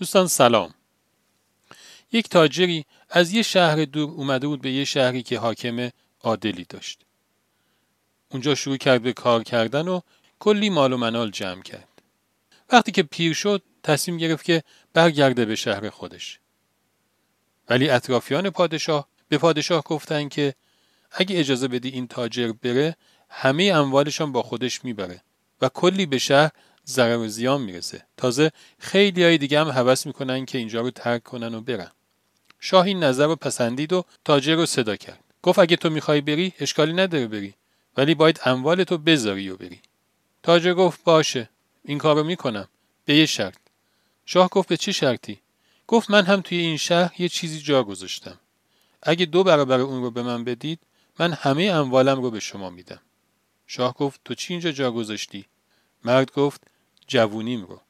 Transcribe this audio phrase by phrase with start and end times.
[0.00, 0.74] دوستان سلام.
[2.12, 7.00] یک تاجری از یه شهر دور اومده بود به یه شهری که حاکم عادلی داشت.
[8.30, 10.00] اونجا شروع کرد به کار کردن و
[10.38, 11.88] کلی مال و منال جمع کرد.
[12.72, 16.40] وقتی که پیر شد تصمیم گرفت که برگرده به شهر خودش.
[17.68, 20.54] ولی اطرافیان پادشاه به پادشاه گفتن که
[21.12, 22.96] اگه اجازه بدی این تاجر بره
[23.28, 25.22] همه اموالشان با خودش می‌بره
[25.60, 26.50] و کلی به شهر
[26.90, 28.06] ضرر و زیان می‌رسه.
[28.16, 31.90] تازه خیلی های دیگه هم حوض می‌کنن که اینجا رو ترک کنن و برن.
[32.60, 35.24] شاه این نظر رو پسندید و تاجر رو صدا کرد.
[35.42, 37.54] گفت اگه تو می‌خوای بری اشکالی نداره بری.
[37.96, 39.80] ولی باید اموال تو بذاری و بری.
[40.42, 41.48] تاجر گفت باشه
[41.84, 42.68] این کار رو می‌کنم.
[43.04, 43.58] به یه شرط.
[44.26, 45.40] شاه گفت به چه شرطی؟
[45.86, 48.38] گفت من هم توی این شهر یه چیزی جا گذاشتم.
[49.02, 50.78] اگه دو برابر اون رو به من بدید
[51.18, 53.00] من همه اموالم رو به شما میدم.
[53.66, 55.44] شاه گفت تو چی اینجا جا گذاشتی؟
[56.04, 56.60] مرد گفت
[57.10, 57.80] جوونیم رو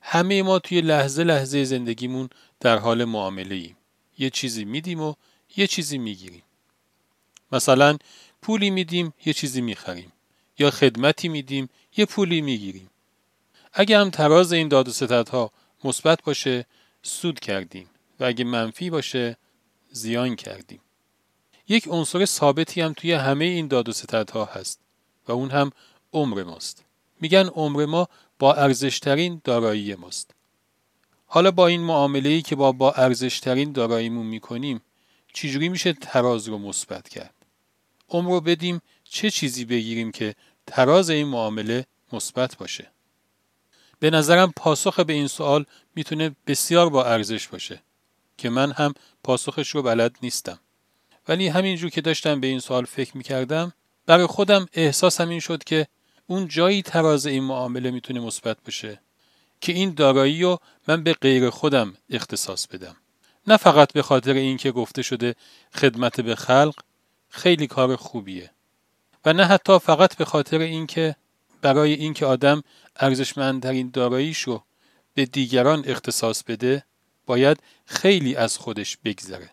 [0.00, 3.76] همه ما توی لحظه لحظه زندگیمون در حال معامله ایم.
[4.18, 5.14] یه چیزی میدیم و
[5.56, 6.42] یه چیزی می‌گیریم.
[7.52, 7.98] مثلا
[8.42, 10.12] پولی میدیم یه چیزی می‌خریم
[10.58, 12.90] یا خدمتی میدیم یه پولی می‌گیریم.
[13.72, 15.52] اگه هم تراز این داد و ستدها
[15.84, 16.66] مثبت باشه
[17.02, 19.36] سود کردیم و اگه منفی باشه
[19.90, 20.80] زیان کردیم.
[21.68, 24.80] یک عنصر ثابتی هم توی همه این داد و ستدها هست
[25.28, 25.70] و اون هم
[26.12, 26.85] عمر ماست.
[27.20, 30.30] میگن عمر ما با ارزشترین دارایی ماست.
[31.26, 34.80] حالا با این معامله ای که با با ارزشترین داراییمون می‌کنیم
[35.32, 37.34] چجوری میشه تراز رو مثبت کرد؟
[38.08, 40.34] عمر رو بدیم چه چیزی بگیریم که
[40.66, 42.90] تراز این معامله مثبت باشه؟
[43.98, 47.82] به نظرم پاسخ به این سوال می‌تونه بسیار با ارزش باشه
[48.38, 48.94] که من هم
[49.24, 50.58] پاسخش رو بلد نیستم.
[51.28, 53.72] ولی همینجور که داشتم به این سوال فکر می‌کردم
[54.06, 55.86] برای خودم احساسم این شد که
[56.26, 59.00] اون جایی تراز این معامله می‌تونه مثبت باشه
[59.60, 62.96] که این دارایی رو من به غیر خودم اختصاص بدم.
[63.46, 65.34] نه فقط به خاطر اینکه گفته شده
[65.74, 66.74] خدمت به خلق
[67.28, 68.50] خیلی کار خوبیه
[69.24, 71.16] و نه حتی فقط به خاطر اینکه
[71.62, 72.62] برای اینکه آدم
[72.96, 74.62] ارزشمندترین داراییش رو
[75.14, 76.84] به دیگران اختصاص بده
[77.26, 79.50] باید خیلی از خودش بگذره.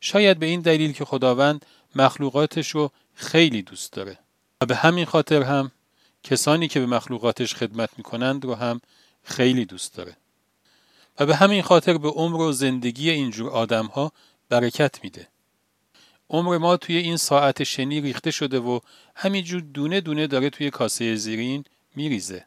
[0.00, 4.18] شاید به این دلیل که خداوند مخلوقاتش رو خیلی دوست داره.
[4.60, 5.70] و به همین خاطر هم
[6.22, 8.80] کسانی که به مخلوقاتش خدمت می‌کنند رو هم
[9.24, 10.16] خیلی دوست داره.
[11.18, 14.12] و به همین خاطر به عمر و زندگی اینجور آدم ها
[14.48, 15.28] برکت میده.
[16.30, 18.80] عمر ما توی این ساعت شنی ریخته شده و
[19.14, 21.64] همینجور دونه دونه داره توی کاسه زیرین
[21.94, 22.46] میریزه.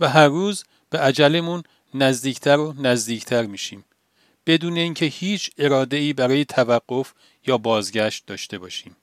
[0.00, 1.62] و هر روز به عجلمون
[1.94, 3.84] نزدیکتر و نزدیکتر میشیم.
[4.46, 7.12] بدون اینکه هیچ اراده ای برای توقف
[7.46, 8.96] یا بازگشت داشته باشیم.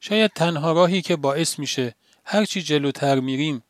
[0.00, 1.94] شاید تنها راهی که باعث میشه
[2.32, 3.62] هرچی جلوتر میریم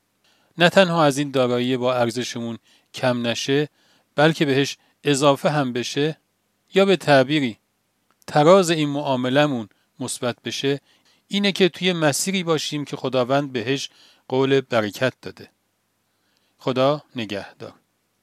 [0.58, 2.58] نه تنها از این دارایی با ارزشمون
[2.94, 3.68] کم نشه
[4.14, 6.16] بلکه بهش اضافه هم بشه
[6.74, 7.58] یا به تعبیری.
[8.26, 9.68] تراز این معاملمون
[10.00, 10.80] مثبت بشه
[11.28, 13.90] اینه که توی مسیری باشیم که خداوند بهش
[14.28, 15.50] قول برکت داده.
[16.58, 17.74] خدا نگهدار.